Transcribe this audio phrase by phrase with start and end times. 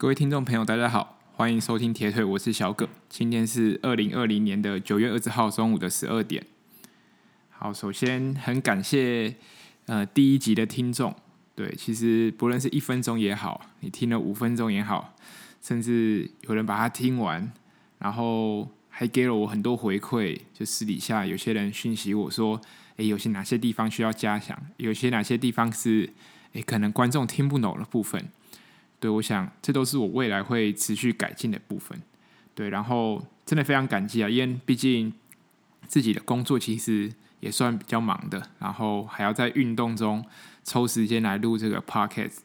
[0.00, 2.88] 各位听众朋友，大家好，欢迎收听铁腿，我是小葛。
[3.10, 6.42] 今天是二零二零年的九月二十号中午的十二点。
[7.50, 9.36] 好，首先很感谢
[9.84, 11.14] 呃第一集的听众，
[11.54, 15.14] 对，其实不论是一分钟也好，你听了五分钟也好，
[15.60, 17.52] 甚至有人把它听完，
[17.98, 22.58] 然后还给了我很多回馈，就私底下有些人讯息我说，
[22.96, 26.08] 诶，有些哪些地方需要加强，有些哪些地方是
[26.54, 28.30] 诶可能观众听不懂的部分。
[29.00, 31.98] 对，我想这都是我未来会持续改进的部分。
[32.54, 35.10] 对，然后真的非常感激啊，因为毕竟
[35.88, 37.10] 自己的工作其实
[37.40, 40.22] 也算比较忙的，然后还要在运动中
[40.62, 42.40] 抽时间来录这个 podcast，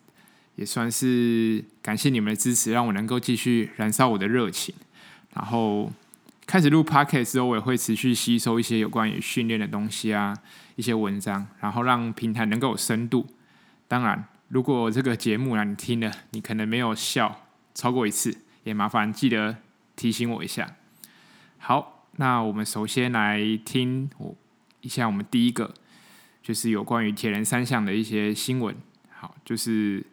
[0.56, 4.74] 也算是感谢你们的支持，让我能够继续燃烧我的热情。
[5.34, 5.92] 然后
[6.46, 10.34] 开始录 podcast 之后，我也会持续吸收一些有关于训练的东西啊，
[10.78, 13.28] 一些文章，然后让平台能够有深度。
[13.90, 14.26] 当然。
[14.48, 19.58] 如果这个节目呢，你听了，你可能没有笑超过一次，也麻烦记得
[19.96, 20.76] 提醒我一下。
[21.58, 24.36] 好，那我们首先来听我
[24.82, 25.74] 一下我们第一个，
[26.44, 28.76] 就是有关于铁人三项的一些新闻。
[29.10, 30.06] 好，就是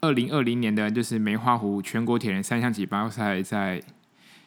[0.00, 3.80] 二零二零年的就是梅花湖全国铁人三项锦标赛在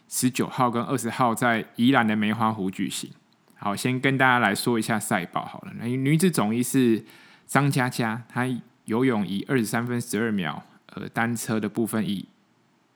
[0.10, 3.10] 十九号跟二十号在宜兰的梅花湖举行。
[3.56, 5.72] 好，先跟大家来说一下赛报好了。
[5.80, 7.06] 那女子总一是
[7.48, 8.46] 张嘉佳，她。
[8.86, 12.26] 游泳以二十三分十二秒，呃，单车的部分以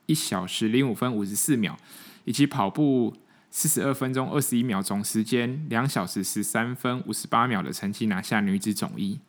[0.05, 1.77] 一小时零五分五十四秒，
[2.25, 3.15] 以及跑步
[3.51, 9.19] 四十二分钟二十一秒，总时间两小时十三分五十八秒的成绩拿下女子总一。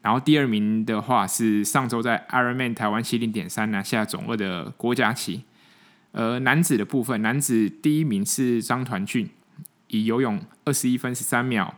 [0.00, 5.42] 然后第二名的话是上周在 Ironman 台湾七零点三拿下总二的郭佳琪。
[6.12, 9.28] 而男子的部分，男子第一名是张团俊，
[9.88, 11.74] 以游泳二十一分十三秒。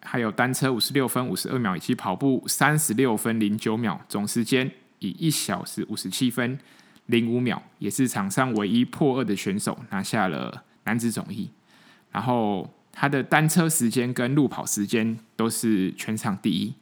[0.00, 6.58] 还有单车五十六分五十二秒，以及跑步三十六分零九秒，总时间以一小时五十七分
[7.06, 11.50] 零五秒，也是场上唯一破二的选手，拿下了男子总一。
[12.12, 16.72] 然后他的单车时间跟路跑时间都是全场第一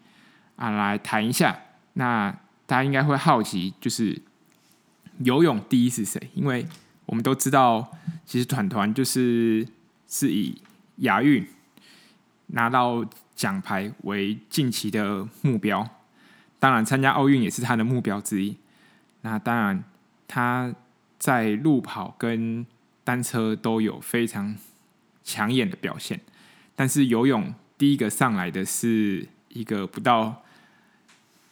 [0.57, 0.71] 啊。
[0.71, 1.59] 来谈一下，
[1.95, 2.31] 那
[2.67, 4.21] 大家应该会好奇，就是
[5.21, 6.21] 游泳第一是谁？
[6.35, 6.67] 因为
[7.07, 7.91] 我们都知道，
[8.25, 9.67] 其实团团就是
[10.07, 10.61] 是以
[10.97, 11.47] 亚运。
[12.49, 15.89] 拿到奖牌为近期的目标，
[16.59, 18.57] 当然参加奥运也是他的目标之一。
[19.23, 19.83] 那当然
[20.29, 20.75] 他
[21.19, 22.65] 在路跑跟
[23.03, 24.57] 单车都有非常
[25.25, 26.21] 抢眼的表现，
[26.75, 30.43] 但是游泳第一个上来的是一个不到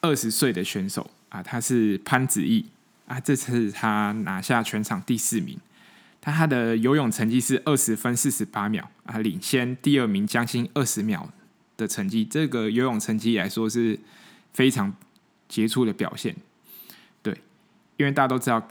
[0.01, 2.65] 二十岁的选手啊，他是潘子毅
[3.07, 5.59] 啊，这次他拿下全场第四名。
[6.25, 11.29] 他他的游泳成绩是二十分四十八秒啊，领先第二名将近二十秒
[11.77, 12.25] 的成绩。
[12.25, 14.01] 这个游泳成绩来说是
[14.55, 14.95] 非常
[15.47, 16.35] 杰出的表现。
[17.23, 17.39] 对，
[17.99, 18.67] 因为大家都知道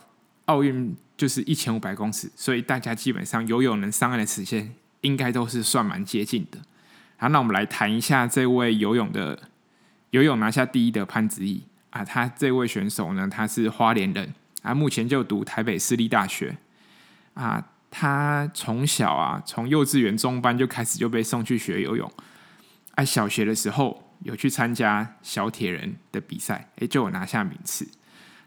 [0.46, 6.58] 奥运就是一千五百公尺，所以大家基本上游泳能上岸的时间应该都是算蛮接近的。
[7.18, 9.40] 好，那我们来谈一下这位游泳的
[10.10, 11.62] 游泳拿下第一的潘子毅
[11.92, 16.58] 啊，他这位选手呢，他是花莲人啊，目前就读台北私立大学。
[17.34, 22.12] 啊，他从小啊，从幼稚园中班就开始就被送去学游泳。
[22.96, 27.88] 哎，小学的时候有去参加小铁人的比赛，哎，就有拿下名次。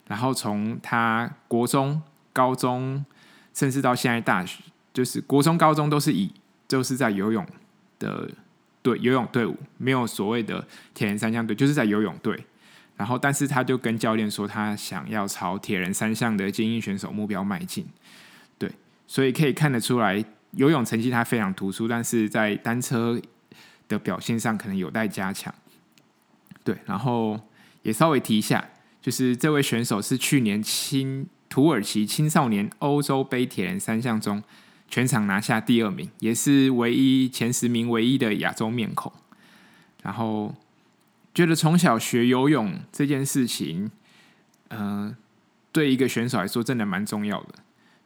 [0.07, 2.01] 然后从他国中、
[2.33, 3.05] 高中，
[3.53, 4.63] 甚至到现在大学，
[4.95, 6.33] 就是国中、高中都是以
[6.69, 7.45] 就是在游泳
[7.99, 8.31] 的
[8.83, 12.47] 队游泳队伍，没有所谓的铁人三项队，就是在游泳队。
[12.97, 17.87] 然后，但是他就跟教练说，他想要朝铁人三项的精英选手目标迈进。
[19.07, 23.21] 所以可以看得出来，游泳成绩他非常突出，但是在单车
[23.87, 25.55] 的表现上可能有待加强。
[26.65, 27.39] 对，然后
[27.83, 28.69] 也稍微提一下，
[29.01, 34.43] 就是这位选手是去年青土耳其青少年欧洲杯铁人三项中
[34.89, 39.13] 全场拿下第二名，也是唯一前十名唯一的亚洲面孔。
[40.03, 40.53] 然后
[41.33, 43.91] 觉得从小学游泳这件事情，
[44.71, 45.15] 嗯、
[45.71, 47.55] 对一个选手来说真的蛮重要的。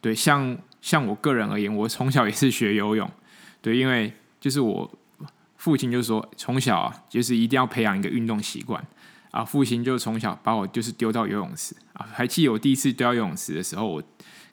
[0.02, 0.58] 对，像。
[0.82, 3.10] 像我个人而言，我从小也是学游泳，
[3.60, 4.90] 对，因为就是我
[5.56, 8.82] 父亲就说，从小啊，就是一定要培养一个运动习惯
[9.30, 9.44] 啊。
[9.44, 14.02] 父亲就从小把我就是丢到游泳池啊，还记得我第一次丢到游泳池的时候，我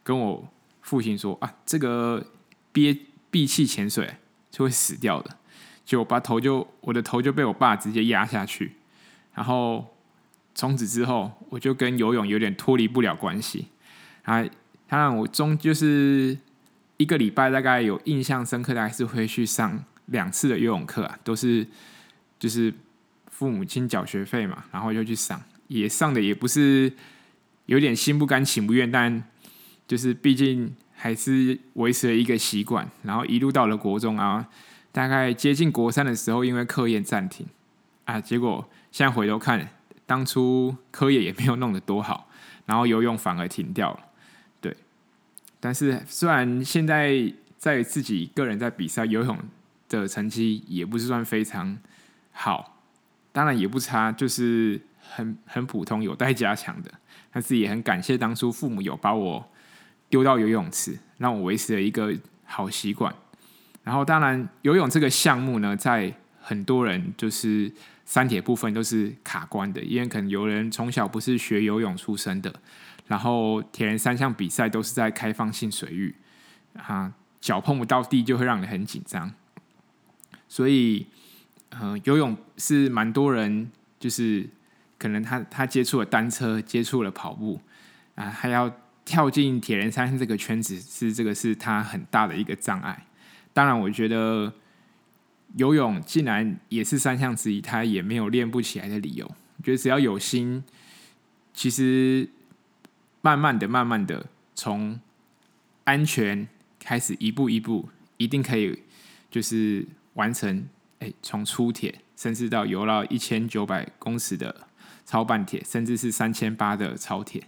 [0.04, 0.46] 跟我
[0.82, 2.26] 父亲说啊，这个
[2.74, 2.98] 憋
[3.32, 4.16] 闭气潜水
[4.52, 5.38] 就会死掉的，
[5.86, 8.74] 就我把头就我的头就被我爸直接压下去，
[9.34, 9.96] 然后
[10.54, 13.68] 从此之后我就跟游泳有点脱离不了关系，
[14.24, 14.44] 啊。
[14.88, 16.38] 当然，我中就是
[16.98, 21.68] 一个礼拜大概有印象深刻的，还是会去上两次的游泳课啊，都是
[22.40, 22.74] 就是
[23.30, 26.92] 父母亲缴学费嘛，然后就去上，也上的也不是
[27.66, 29.24] 有点心不甘情不愿，但
[29.86, 34.48] 就是毕竟还是维持了一个习惯，然后一路到了国中啊，
[34.92, 37.46] 大概接近国三的时候，因为课业暂停
[38.06, 39.70] 啊，结果现在回头看，
[40.06, 42.30] 当初课业也没有弄得多好，
[42.66, 44.00] 然后游泳反而停掉了，
[45.60, 49.38] 但是虽然现在在自己个人在比赛游泳
[49.90, 51.78] 的成绩也不是算非常
[52.32, 52.82] 好，
[53.32, 56.92] 当然也不差，就是很很普通，有待加强的。
[57.32, 59.52] 但是也很感谢当初父母有把我
[60.10, 62.14] 丢到游泳池，让我维持了一个
[62.46, 63.14] 好习惯。
[63.84, 67.72] 然后当然游泳这个项目呢，在很多人就是
[68.06, 72.54] 三铁部分都是卡关的，因为可能有人从小不是学游泳出身的，
[73.08, 76.16] 然后铁人三项比赛都是在开放性水域，
[76.76, 79.34] 啊，脚碰不到地就会让你很紧张。
[80.48, 81.08] 所以，
[81.70, 84.50] 呃，游泳是蛮多人就是。
[85.00, 87.62] 可能他他接触了单车，接触了跑步，
[88.16, 88.68] 啊，还要
[89.06, 93.06] 跳进铁人三项这个圈子，是这个是他很大的一个障碍。
[93.54, 94.52] 当然，我觉得
[95.56, 99.28] 游泳既然也是三项之一，他也没有练不起来的理由。
[99.28, 100.64] 我觉得只要有心，
[101.54, 102.28] 其实
[103.28, 104.98] 慢慢的、慢慢的从
[105.84, 106.48] 安全
[106.80, 108.84] 开始，一步一步，一定可以
[109.30, 110.66] 就是完成。
[111.00, 114.68] 哎，从出铁，甚至到游到一千九百公尺的。
[115.06, 117.42] 超半铁，甚至是三千八的超铁，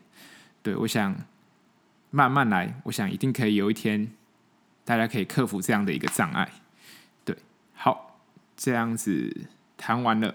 [0.61, 1.13] 对，我想
[2.09, 4.11] 慢慢来，我想一定可以有一天，
[4.85, 6.49] 大家可以克服这样的一个障碍。
[7.25, 7.35] 对，
[7.73, 8.21] 好，
[8.55, 10.33] 这样子谈完了，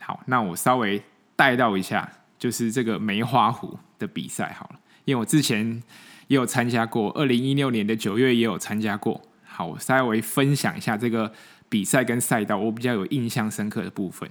[0.00, 1.04] 好，那我稍微
[1.36, 5.82] 带到一下，就是这个梅花湖的比赛好了，因为我之前
[6.26, 9.22] 也有参加过，二零一六年的九月也有参加过。
[9.44, 11.32] 好，我稍微分享一下这个
[11.68, 14.28] 比赛跟赛道，我比较有印象深刻的部分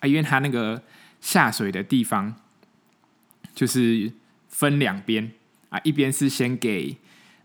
[0.00, 0.82] 啊，因为他那个。
[1.20, 2.34] 下水的地方
[3.54, 4.12] 就是
[4.46, 5.32] 分两边
[5.70, 6.94] 啊，一边是先给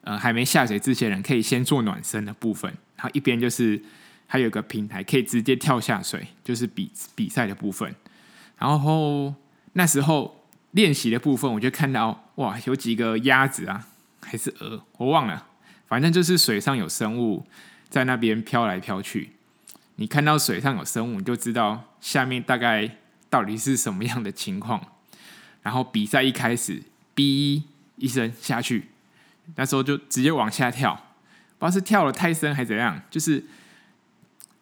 [0.02, 3.82] 呃还没下水之前人可以先做暖身的部分，然后一边就是
[4.28, 7.96] 还有个平台可以直接跳下水，就是比比赛的部分。
[8.58, 9.34] 然后
[9.72, 10.39] 那时候
[10.72, 13.88] 练习的部分，我就看到哇，有几个鸭子啊，
[14.22, 15.48] 还是鹅，我忘了，
[15.88, 17.46] 反正就是水上有生物
[17.90, 19.32] 在那边飘来飘去。
[19.96, 22.98] 你看到水上有生物，你就知道下面大概。
[23.32, 24.84] 到底是什么样的情况？
[25.62, 26.82] 然后比赛一开始，
[27.16, 27.62] 哔
[27.96, 28.90] 一声下去，
[29.54, 30.96] 那时候就直接往下跳，
[31.60, 33.46] 不知道是跳得太深还是怎样，就是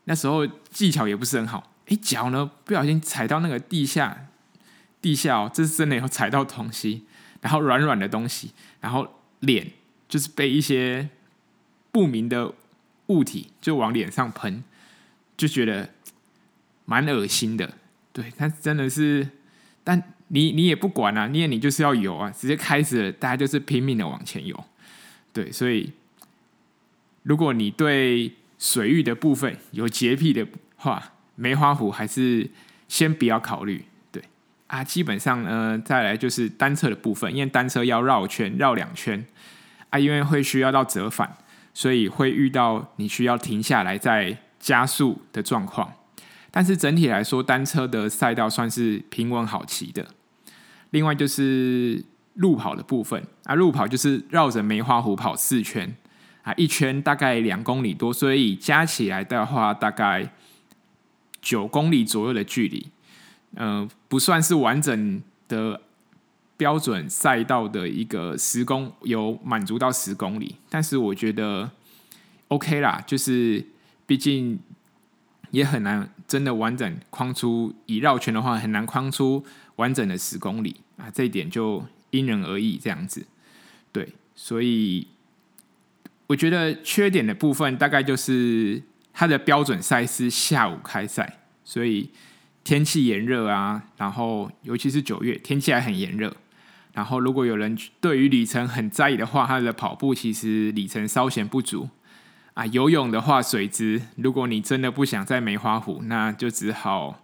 [0.04, 4.28] 那时候技巧也不是很好，哎，脚呢不小心踩到那个地下，
[5.08, 7.06] 地下哦，这是真的有踩到东西，
[7.40, 8.52] 然后软软的东西，
[8.82, 9.08] 然后
[9.40, 9.72] 脸
[10.10, 11.08] 就是被一些
[11.94, 12.54] 不明的
[13.06, 14.62] 物体就往脸上喷，
[15.38, 15.92] 就觉得
[16.84, 17.76] 蛮恶心的。
[18.12, 19.30] 对，但真的是，
[19.82, 24.62] 但你你也不管啊，你也你就是要游啊，直接开始了，大家就是拼命的往前游。
[25.32, 25.94] 对，所以
[27.24, 30.46] 如果你对水域的部分有洁癖的
[30.76, 32.50] 话，梅花湖还是
[32.90, 33.86] 先不要考虑。
[34.68, 39.26] 啊，基本上呢，再来就是单车的部分，因为单车要绕圈绕两圈
[39.90, 41.38] 啊，因为会需要到折返，
[41.74, 45.94] 所以会遇到你需要停下来再加速的状况。
[46.52, 50.06] 但是整体来说，单车的赛道算是平稳好骑的。
[50.90, 52.04] 另外就是
[52.34, 55.96] 路跑的部分啊，路跑就是绕着梅花湖跑四圈
[56.44, 60.34] 啊，一圈大概两公里多，所以加起来的话大概
[61.42, 62.88] 九公里左右的距离。
[63.58, 65.82] 嗯、呃，不算是完整的
[66.56, 71.70] 标准赛道的一个十公有满足到十公里，但是我觉得
[72.48, 73.66] OK 啦，就是
[74.06, 74.60] 毕竟。
[75.52, 79.42] 也很难真的完整框出，以绕圈的话很难框出
[79.78, 83.26] 完整的十公里啊，这一点就因人而异这样子。
[83.94, 85.08] 对，所以
[86.28, 88.84] 我觉得缺点的部分大概就是
[89.14, 92.10] 它的标准赛是下午开赛，所以
[92.68, 96.36] 天气炎热啊，然后尤其是九月天气还很炎热，
[96.92, 101.88] 然后如果有人对于里程很在意的话，他的跑步其实里程稍显不足。
[102.56, 107.22] 啊，游泳的话，水质，如果你真的不想在梅花湖，那就只好，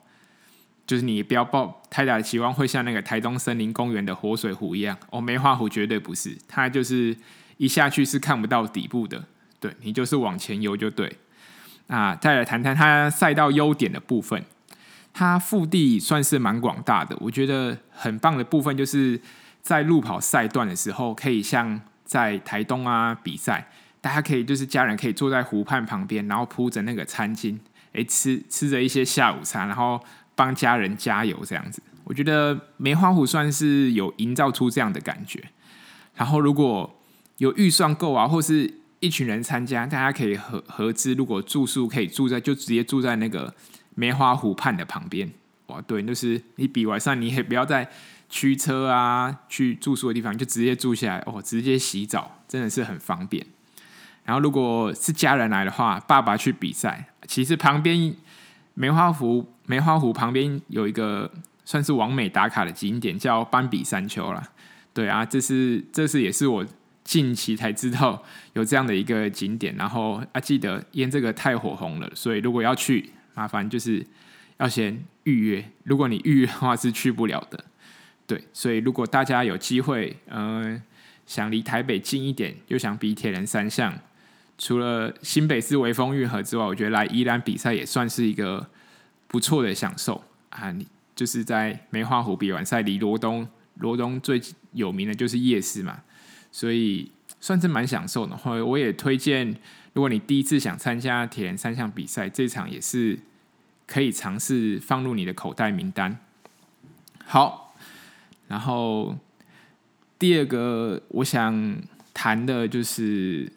[0.88, 4.98] 就是你不要抱太大的期望，会像那个台东森林公园的活水湖一样。
[5.10, 7.14] 哦，梅花湖绝对不是，它就是
[7.58, 9.22] 一下去是看不到底部的，
[9.60, 11.18] 对，你就是往前游就对。
[11.88, 14.42] 啊，再来谈谈它赛道优点的部分，
[15.14, 19.22] 它腹地算是蛮广大的，我觉得很棒的部分就是
[19.62, 23.70] 在路跑赛段的时候，可以像在台东啊比赛。
[24.02, 27.58] 大家可以就是家人可以坐在湖畔旁边，然后铺着那个餐巾，
[27.94, 29.98] 诶，吃吃着一些下午茶，然后
[30.36, 35.42] 帮家人加油这样子，我觉得梅花湖算是有营造出这样的感觉。
[36.16, 37.00] 然后如果
[37.38, 43.54] 有预算够啊，或是一群人参加，大家可以合合资，如果住宿可以住在，就直接住在那个
[43.96, 45.32] 梅花湖畔的旁边。
[45.68, 47.90] 哇，对，就是你比晚上你也不要再
[48.30, 53.46] 驱车啊，去住宿的地方，就直接住下来哦，直接洗澡，真的是很方便。
[54.26, 58.14] 然后如果是家人来的话，爸爸去比赛，其实旁边
[58.74, 61.32] 梅花湖梅花湖旁边有一个
[61.64, 64.42] 算是完美打卡的景点，叫斑比山丘啦。
[64.94, 66.66] 对啊，这是这是也是我
[67.04, 68.22] 近期才知道
[68.54, 69.76] 有这样的一个景点。
[69.76, 74.06] 然后啊，记得因这个太火红了，所以如果要去，麻烦就是
[74.58, 75.66] 要先预约。
[75.84, 77.66] 如果你预约的话，是去不了的。
[78.26, 80.82] 对，所以如果大家有机会，嗯、
[81.26, 83.94] 想离台北近一点，又想比铁人三项。
[84.58, 88.70] 除了新北市微风运河之外，我觉得来宜兰比赛也算是一个
[89.28, 90.72] 不错的享受啊！
[90.72, 93.48] 你就是在梅花湖比完赛，离罗东
[93.80, 94.40] 罗东最
[94.74, 96.02] 有名的就是夜市嘛，
[96.52, 98.38] 所以算是蛮享受的。
[98.38, 99.56] 后我也推荐，
[99.94, 103.20] 如果你第一次想参加铁人三项比赛，这场也是
[103.88, 106.20] 可以尝试放入你的口袋名单。
[107.26, 107.76] 好，
[108.48, 109.18] 然后
[110.20, 111.82] 第二个我想
[112.14, 113.52] 谈的就是。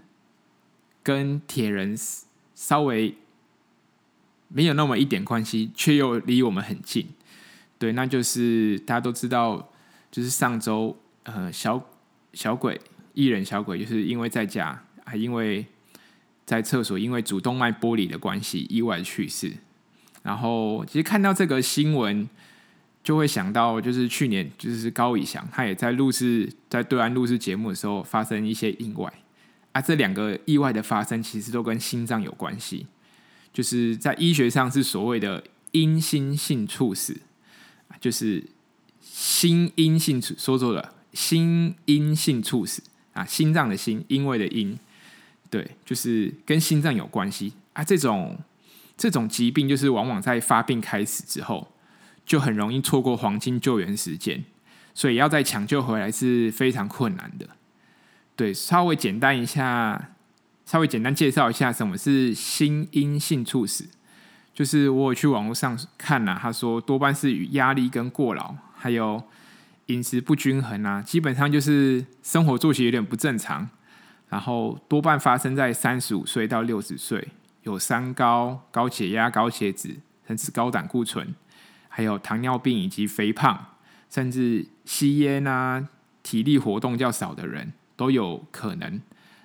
[1.07, 1.95] 跟铁人
[2.57, 3.15] 稍微
[4.49, 7.07] 没有那么一点关系，却又离我们很近。
[7.79, 9.69] 对，那就是大家都知道，
[10.11, 11.81] 就是上周呃小
[12.33, 12.81] 小鬼
[13.15, 15.65] 艺人小鬼，就是因为在家，还因为
[16.47, 19.53] 在厕所，因为主动脉剥离的关系意外去世。
[20.23, 22.27] 然后其实看到这个新闻，
[23.05, 29.13] 就会想到就是去年就是高以翔，他也在录制在对岸录制节目的时候发生一些意外。
[29.73, 32.87] 啊，这两个意外的发生，其实都跟心脏有关系，
[33.53, 37.21] 就是在医学上是所谓的因心性猝死，
[38.01, 38.43] 就是
[39.03, 44.79] 心因性说错了，心因性猝死啊，心脏的心，因为的因，
[45.51, 47.85] 对，就是跟心脏有关系啊。
[47.85, 48.39] 这种
[48.97, 51.73] 这种疾病，就是往往在发病开始之后，
[52.25, 54.45] 就很容易错过黄金救援时间，
[54.95, 57.49] 所以要再抢救回来是非常困难的。
[58.35, 60.11] 对，稍微简单一下，
[60.65, 63.89] 稍微简单介绍一下什么是心因性猝死。
[64.53, 69.23] 就是我有去网络上看了，他说多半是与压力跟过劳，还有
[69.87, 73.69] 饮食不均衡啊，基本上就是生活作息有点不正常，
[74.29, 77.29] 然后多半发生在三十五岁到六十岁，
[77.63, 81.35] 有三高、高血压、高血脂，甚至高胆固醇，
[81.89, 83.75] 还有糖尿病以及肥胖，
[84.11, 85.89] 甚至吸烟啊，
[86.23, 87.73] 体力活动较少的人。
[87.99, 89.01] 都有可能，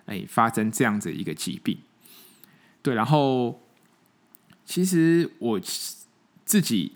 [0.07, 1.77] 哎，发生这样子一个疾病。
[2.81, 3.61] 对，然后
[4.65, 5.57] 其实我
[6.43, 6.91] 自己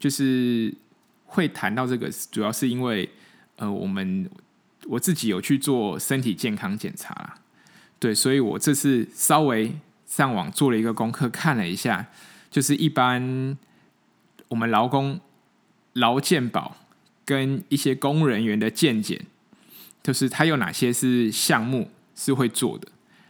[0.00, 0.74] 就是
[1.24, 3.08] 会谈到这个，主要是因为
[3.54, 4.28] 呃，我们
[4.88, 7.34] 我自己有去做身体健康检查啦。
[7.98, 12.06] 对，所以我这次稍微上网做了一个功课，看了一下，
[12.50, 13.56] 就是一般
[14.48, 15.20] 我们劳工
[15.92, 16.76] 劳健保
[17.24, 19.26] 跟一些公务人员的健检。
[20.02, 22.88] 就是它有哪些是项目是会做的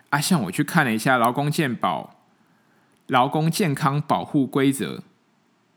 [0.08, 0.18] 啊？
[0.18, 2.22] 像我去看了一下劳工健保、
[3.08, 5.02] 劳工健康保护规则，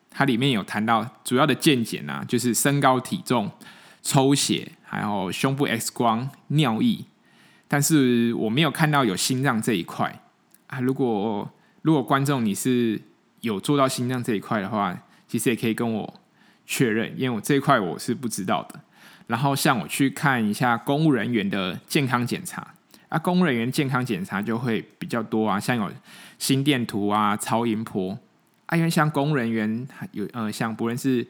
[0.09, 3.51] 它里面有谈到主要的健检啊，就是身高体重、
[4.01, 7.05] 抽血，还有胸部 X 光、尿液。
[7.67, 10.21] 但是我没有看到有心脏这一块
[10.67, 10.79] 啊。
[10.79, 11.49] 如果
[11.81, 13.01] 如果观众你是
[13.41, 14.97] 有做到心脏这一块的话，
[15.27, 16.13] 其实也可以跟我
[16.65, 18.79] 确认，因为我这一块我是不知道的。
[19.27, 22.75] 然后像我去看一下公务人员的健康检查
[23.09, 25.91] 啊，公务人员健康检查就会比较多啊，像有
[26.37, 28.17] 心电图啊、超音波
[28.67, 31.25] 啊，因为像公务人员有呃，像不论是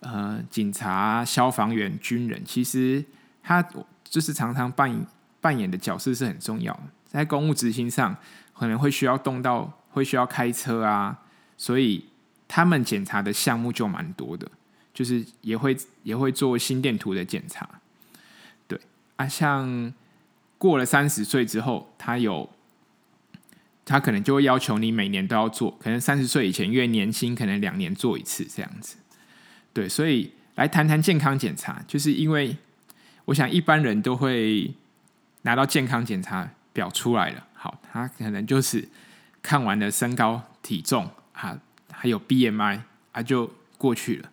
[0.00, 3.04] 呃警察、消防员、军人，其实
[3.42, 3.66] 他
[4.04, 5.06] 就是常常扮
[5.40, 8.16] 扮演的角色是很重要的，在公务执行上
[8.54, 11.18] 可能会需要动到，会需要开车啊，
[11.56, 12.06] 所以
[12.46, 14.50] 他们检查的项目就蛮多的。
[14.94, 17.68] 就是也会也会做心电图的检查，
[18.66, 18.80] 对
[19.16, 19.92] 啊，像
[20.56, 22.48] 过了三十岁之后，他有
[23.84, 28.96] 他可能就会要求你每年都要做，可能三十岁以前因为年轻，可能两年做一次这样子。
[29.76, 32.56] 对，所以来谈谈健康检查，就是因为
[33.26, 34.72] 我想一般人都会
[35.42, 38.88] 拿到健康检查表出来了，好，他可能就是
[39.42, 41.60] 看完了身高体重啊，
[41.92, 42.80] 还有 BMI
[43.12, 44.30] 啊，就过去了。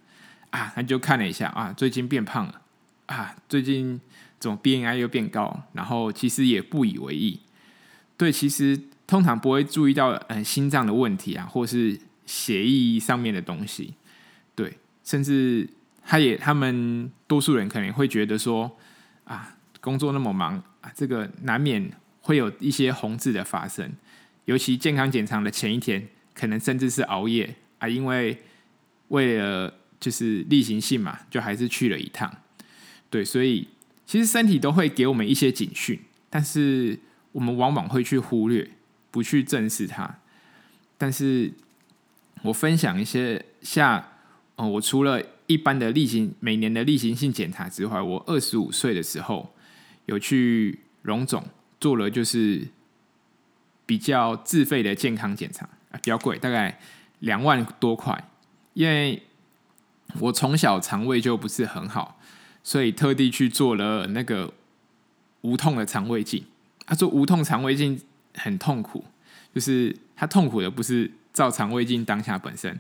[0.52, 2.62] 啊，他就看了一下啊，最近变胖了
[3.08, 4.00] 啊，最近
[4.40, 5.66] 怎么 BMI 又变高？
[5.74, 7.42] 然后其实也不以为意。
[8.16, 13.96] 对，其实通常不会注意到嗯心脏的问题啊，或是血液上面的东西。
[15.04, 15.70] 甚至
[16.06, 18.78] 他也他们多数人可能会觉得说
[19.26, 21.92] 啊，工作那么忙啊，这个难免
[22.22, 23.92] 会有一些红字的发生，
[24.46, 28.42] 尤其健康检查的前一天，可能甚至是熬夜啊，因为
[29.10, 32.34] 为了就是例行性嘛，就还是去了一趟。
[33.10, 33.68] 对，所以
[34.06, 37.00] 其实身体都会给我们一些警讯，但是
[37.32, 38.70] 我们往往会去忽略，
[39.12, 40.20] 不去正视它。
[40.98, 41.52] 但是
[42.44, 44.13] 我分享一些下，
[44.56, 49.52] 哦，我除了一般的例行每年的例行性检查之外，我二十五岁的时候
[50.06, 51.44] 有去荣总
[51.80, 52.68] 做了就是
[53.88, 56.80] 比较自费的健康检查啊，比较贵，大概
[57.20, 58.30] 两万多块。
[58.74, 59.24] 因为
[60.20, 62.20] 我从小肠胃就不是很好，
[62.64, 64.54] 所以特地去做了那个
[65.42, 66.44] 无痛的肠胃镜。
[66.86, 68.00] 他说无痛肠胃镜
[68.36, 69.04] 很痛苦，
[69.56, 72.80] 就是他痛苦的不是照肠胃镜当下本身，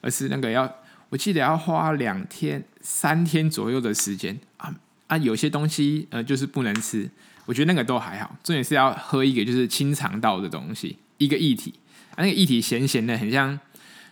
[0.00, 0.68] 而是那个要。
[1.12, 4.74] 我记得要花两天、三天左右的时间啊
[5.08, 5.16] 啊！
[5.18, 7.06] 有些东西呃，就是不能吃。
[7.44, 11.74] 我觉得那个都还好，重点是要喝一个就是清肠道的东西，一个液体
[12.12, 13.60] 啊，那个液体咸咸的，很像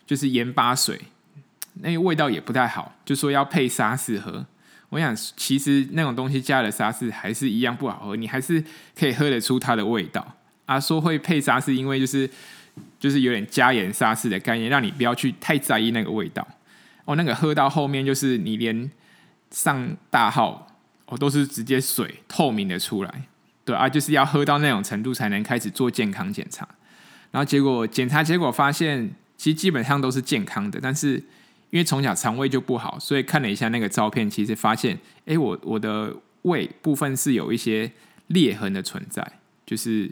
[0.07, 1.00] 就是盐巴水，
[1.80, 2.95] 那个味道也不太好。
[3.02, 4.45] 就说要配沙士喝，
[4.90, 8.62] 我想其实那种东西加了沙士还是一样不好喝，你还是
[8.95, 10.78] 可以喝得出它的味道啊。
[10.78, 12.28] 说会配沙士，因为就是
[12.99, 16.47] 就是有点加盐沙士的概念，让你不要去太在意那个味道。
[17.04, 18.90] 哦，那个喝到后面就是你连
[19.50, 20.66] 上大号
[21.07, 23.23] 哦都是直接水透明的出来，
[23.64, 26.69] 对啊，就是要喝到那种程度才能开始做健康检查。
[27.30, 31.14] 然后结果检查结果发现，其实基本上都是健康的，但是
[31.71, 37.90] 因为从小肠胃就不好，所以看了一下那个照片，其实发现，哎，我我的胃部分是有一些
[38.28, 39.33] 裂痕的存在，
[39.66, 40.11] 就是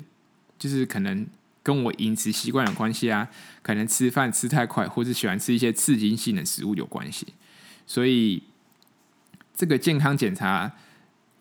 [0.59, 1.27] 就是可能。
[1.69, 3.29] 跟我饮食习惯有关系啊，
[3.61, 7.27] 可能吃饭吃太快，或是喜欢吃一些刺激性的食物有关系。
[7.87, 8.43] 所以
[9.55, 10.73] 这个健康检查，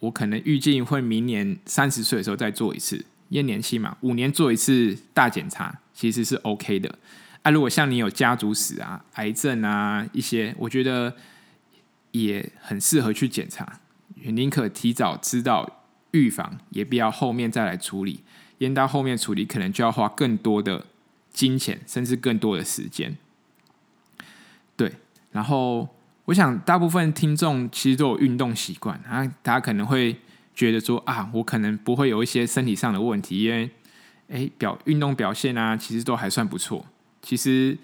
[0.02, 2.98] 我可能预计会明年三十岁的时候再做一次，
[3.30, 7.00] 因为年轻嘛，五年做一次大检查其实是 OK 的。
[7.44, 11.16] 啊，如果像你有家族史啊、癌症啊一些，我觉得
[12.12, 13.80] 也很适合去检查，
[14.16, 18.26] 宁可提早知道预防，也不要后面再来处理。
[18.60, 20.86] 延到后面处理，可能就要花更多的
[21.32, 23.16] 金钱，甚至更多的时间。
[24.76, 24.94] 对，
[25.32, 25.88] 然后
[26.26, 30.16] 我想大部分听众其实都有运动习惯啊，大家可能会
[30.56, 33.70] 觉得说啊，我可能不会有一些身体上的问题，因为
[34.30, 36.86] 诶表运动表现啊，其实都还算不错。
[37.22, 37.78] 其实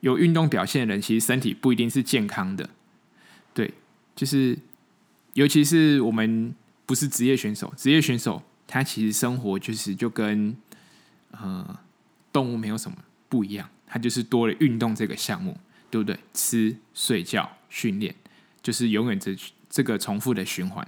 [0.00, 2.68] 有运动表现的人，其实身体不一定是健康的。
[3.52, 3.72] 对，
[4.14, 4.58] 就是
[5.34, 6.54] 尤其是我们
[6.86, 8.42] 不是职业选手，职业选手。
[8.66, 10.56] 他其实生活就是就跟
[11.30, 11.78] 呃
[12.32, 12.96] 动物没有什么
[13.28, 15.56] 不一样，他就是多了运动这个项目，
[15.90, 16.18] 对不对？
[16.34, 18.14] 吃、睡觉、训练，
[18.62, 19.36] 就是永远这
[19.70, 20.86] 这个重复的循环。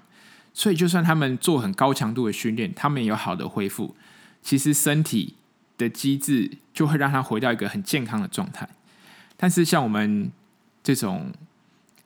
[0.52, 3.94] 所以，就算他们做很高强度的训练，他们有好的恢复，
[4.42, 5.36] 其实身体
[5.76, 8.68] 的机制就会让他回到一个很健康的状态。
[9.36, 10.32] 但是，像我们
[10.82, 11.32] 这种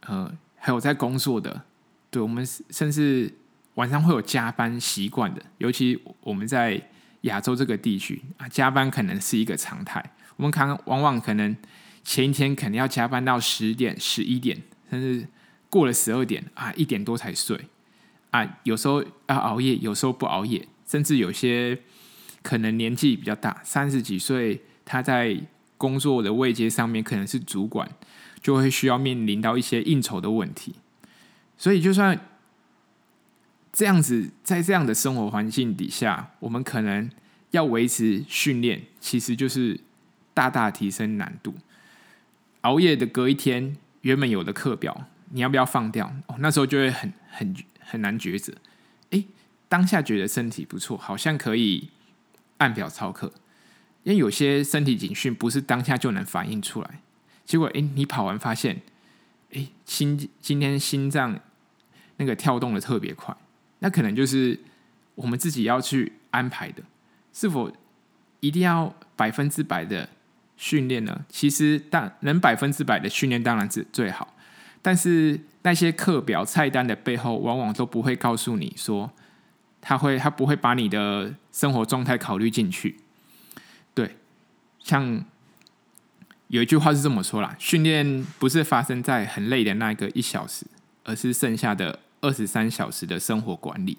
[0.00, 1.62] 呃还有在工作的，
[2.10, 3.34] 对我们甚至。
[3.74, 6.90] 晚上会有加班习惯的，尤其我们在
[7.22, 10.04] 亚洲这个地区啊，加班可能是一个常态。
[10.36, 11.56] 我们可能往往可能
[12.04, 15.26] 前一天可能要加班到十点、十一点，甚至
[15.70, 17.58] 过了十二点啊，一点多才睡
[18.30, 18.58] 啊。
[18.64, 21.78] 有时候要熬夜，有时候不熬夜，甚至有些
[22.42, 25.40] 可能年纪比较大，三十几岁，他在
[25.78, 27.90] 工作的位阶上面可能是主管，
[28.42, 30.74] 就会需要面临到一些应酬的问题。
[31.56, 32.20] 所以就算。
[33.72, 37.10] 这样子，在这样的生活环境底下，我们可能
[37.52, 39.80] 要维持训练，其实就是
[40.34, 41.54] 大大提升难度。
[42.60, 46.14] 熬夜的隔一天，原本有的课表，你要不要放掉？
[46.26, 48.52] 哦，那时候就会很很很难抉择。
[49.10, 49.26] 诶，
[49.68, 51.88] 当下觉得身体不错，好像可以
[52.58, 53.32] 按表操课，
[54.02, 57.00] 因为有些身体警讯不是当下就能反映出来。
[57.46, 58.82] 结果，诶，你跑完发现，
[59.50, 61.40] 诶，心今天心脏
[62.18, 63.34] 那个跳动的特别快。
[63.82, 64.58] 那可能就是
[65.16, 66.84] 我们自己要去安排的，
[67.32, 67.70] 是否
[68.38, 70.08] 一定要百分之百的
[70.56, 71.24] 训练呢？
[71.28, 74.36] 其实，但能百分之百的训练当然是最好，
[74.80, 79.10] 但是那些课表菜单的背后，往往都不会告诉你说，
[79.80, 83.00] 他会他不会把你的生活状态考虑进去。
[83.92, 84.16] 对，
[84.78, 85.24] 像
[86.46, 90.64] 有一句话是这么说啦：训练不是发生在很累的那个一小时，
[91.02, 91.98] 而是剩下的。
[92.22, 93.98] 二十三小时的生活管理，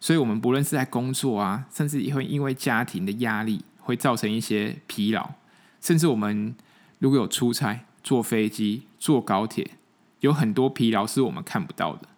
[0.00, 5.34] 所以，我们不论是在工作啊，甚至也会因为家庭的压力，会造成一些疲劳，
[5.80, 6.54] 甚至我们
[6.98, 9.72] 如果有出差、坐飞机、坐高铁，
[10.20, 12.08] 有很多疲劳是我们看不到的。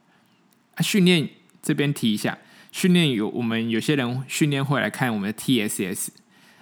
[0.77, 1.29] 啊，训练
[1.61, 2.39] 这边提一下，
[2.71, 6.09] 训练有我们有些人训练会来看我们的 TSS，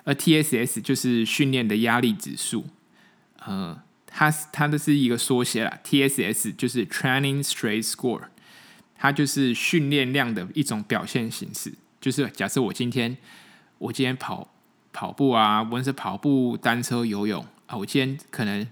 [0.05, 2.67] 而 TSS 就是训练的压力指数，
[3.45, 3.83] 呃。
[4.17, 8.21] 它它的是一个缩写啦，TSS 就是 Training Stress Score，
[9.05, 11.71] 它就是训练量的一种表现形式。
[12.01, 13.15] 就是假设我今天
[13.77, 14.49] 我今天跑
[14.95, 18.67] 跑步啊，无论是跑步、单车、游泳啊，我今天可能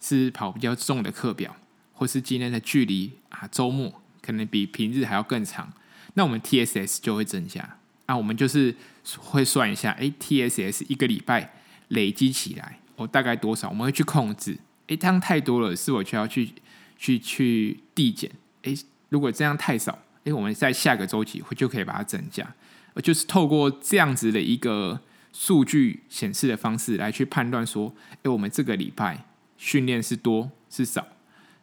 [0.00, 1.54] 是跑比较重的课表，
[1.92, 5.72] 或是今天的距离啊，周末可能比平日还要更长，
[6.14, 7.76] 那我们 TSS 就会增加。
[8.06, 8.74] 啊，我们就是
[9.18, 11.54] 会算一下，哎，TSS 一个礼拜
[11.86, 13.68] 累积起来，我大概多少？
[13.68, 14.58] 我们会去控制。
[14.88, 16.50] 诶，这样太多了，是我就要去
[16.98, 18.28] 去去递减。
[18.62, 18.74] 诶，
[19.10, 22.54] 如果这样太少，诶，我们在下个周期会就可以把它增加。
[23.02, 25.00] 就是透过这样子的一个
[25.32, 29.24] 数据显示的方式来去判断说，诶，我们这个礼拜
[29.56, 31.06] 训练是多是少，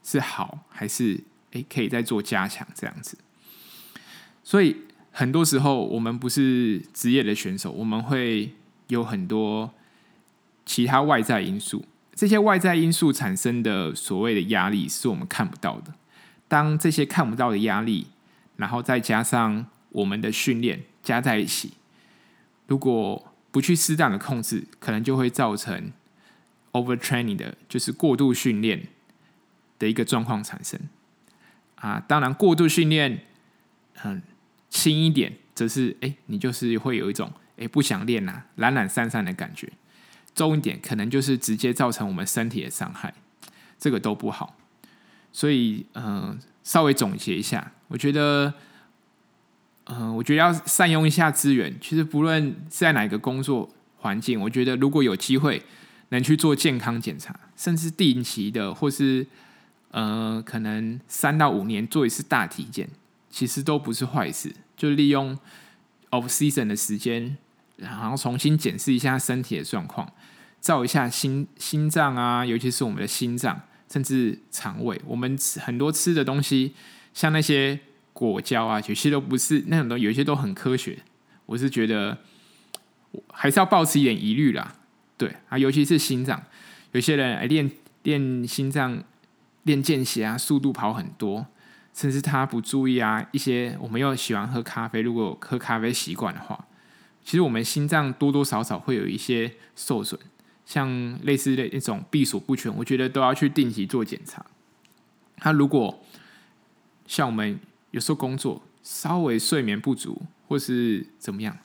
[0.01, 3.17] 是好还是诶可以再做加强这样子。
[4.43, 4.77] 所以
[5.11, 8.53] 很多时候我们不是职业的选手，我们会
[8.87, 9.69] 有很多
[10.65, 11.85] 其他外在因素。
[12.15, 15.93] 这些外在因素产生的所谓的压力是我们看不到的。
[16.47, 18.07] 当这些看不到的压力，
[18.55, 21.73] 然后再加上我们的训练加在一起，
[22.67, 25.91] 如果不去适当的控制，可能就会造成
[26.73, 28.87] overtraining 的，就是过度训练
[29.79, 30.79] 的一个状况产生。
[31.75, 33.25] 啊，当然过度训练
[33.93, 34.21] 很
[34.69, 39.71] 轻一点，则是哎，你就是会有一种哎不想练啊，懒懒散散的感觉。
[40.33, 43.13] 重一点，可能就是直接造成我们身体的伤害，
[43.79, 44.55] 这个都不好。
[45.37, 48.51] 所以，嗯、稍微总结一下，我觉得，
[49.83, 51.71] 嗯、我觉得要善用一下资源。
[51.79, 55.61] 其实，不论在哪个工作环境，我觉得如果有机会
[56.09, 59.27] 能去做健康检查，甚至定期的，或是
[59.91, 62.89] 呃，可能三到五年做一次大体检，
[63.29, 64.51] 其实都不是坏事。
[64.75, 65.37] 就利用
[66.09, 67.37] off season 的时间。
[67.75, 70.11] 然后重新检视一下身体的状况，
[70.59, 74.99] 照一下心心脏啊，尤其是我们的心脏，甚至肠胃。
[75.05, 76.73] 我们吃很多吃的东西，
[77.13, 77.79] 像那些
[78.13, 80.99] 果胶啊，有些都不是那种东，有些都很科学。
[81.45, 82.17] 我是觉得
[83.31, 84.75] 还是要保持一点疑虑啦。
[85.17, 86.43] 对啊，尤其是心脏，
[86.91, 87.71] 有些人练
[88.03, 89.03] 练心脏
[89.63, 91.47] 练间歇啊，速度跑很多，
[91.93, 96.65] 甚至他不注意啊，一些我们又喜欢喝咖啡，如果有喝咖啡习惯的话。
[97.23, 100.17] 其实我们心脏多多少少会有一些受损，
[100.67, 104.45] 像类似的那种闭锁不全，我觉得都要去定期做检查。
[105.37, 106.03] 他如果
[107.07, 107.57] 像我们
[107.91, 111.57] 有时候工作稍微睡眠不足，或是怎么样，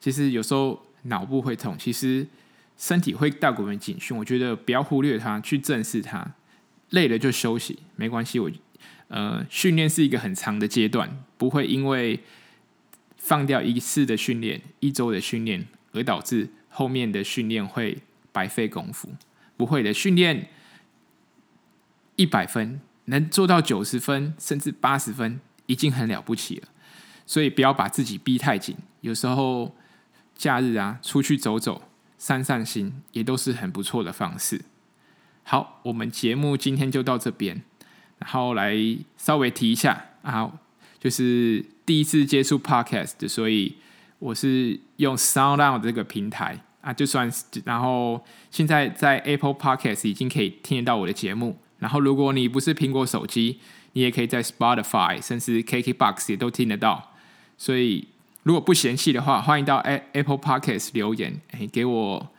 [0.00, 2.26] 其实有时候脑部会痛，其实
[2.76, 4.16] 身体会带给我们警讯。
[4.16, 6.34] 我觉得不要忽略它，去正视它。
[6.90, 8.38] 累了就休息，没关系。
[8.40, 8.50] 我
[9.08, 12.20] 呃，训练是一个很长的阶段，不会因为。
[13.20, 17.98] 放掉一次的训练，一周的训练，而导致后面的训练会
[18.32, 19.08] 白费功夫。
[19.56, 20.48] 不会的，训练
[22.16, 26.68] 一百分能做到九十分，甚至八十分，已经很了不起了。
[27.26, 28.76] 所以不要把自己逼太紧。
[29.00, 29.74] 有时候
[30.34, 34.62] 假日啊，出去走走，散散心，也都是很不错的方式。
[35.42, 37.62] 好，我们节目今天就到这边，
[38.18, 38.76] 然后来
[39.16, 40.60] 稍微提一下啊，
[40.98, 41.64] 就是。
[41.88, 43.76] 第一次接触 Podcast，所以
[44.18, 47.30] 我是用 SoundOn 这个平台啊，就算
[47.66, 51.58] 然后现在在 Apple Podcast 已经可以听得到我的节目。
[51.80, 53.60] 然后如果你不是苹果手机，
[53.92, 57.12] 你也可以在 Spotify 甚至 KKBox 也都听得到。
[57.58, 58.08] 所以
[58.42, 59.76] 如果不嫌弃的话，欢迎到
[60.12, 62.30] Apple Podcast 留言，哎，给我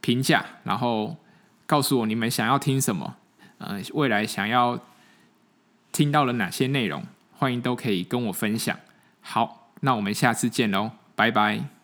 [0.00, 1.18] 评价，然后
[1.66, 3.16] 告诉我你们想要听什么，
[3.58, 4.80] 呃，未来想要
[5.92, 7.04] 听到了哪些内容。
[7.36, 8.74] 欢迎都可以跟我分享。
[9.20, 11.79] 好，那我们下次见喽，拜拜。